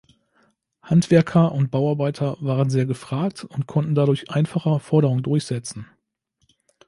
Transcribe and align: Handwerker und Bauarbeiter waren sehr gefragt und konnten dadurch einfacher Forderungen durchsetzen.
Handwerker 0.81 1.51
und 1.51 1.69
Bauarbeiter 1.69 2.35
waren 2.39 2.71
sehr 2.71 2.87
gefragt 2.87 3.43
und 3.43 3.67
konnten 3.67 3.93
dadurch 3.93 4.31
einfacher 4.31 4.79
Forderungen 4.79 5.21
durchsetzen. 5.21 5.85